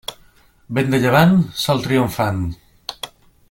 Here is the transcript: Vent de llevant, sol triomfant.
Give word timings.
Vent 0.77 0.89
de 0.95 0.99
llevant, 1.03 1.37
sol 1.65 1.85
triomfant. 1.87 2.41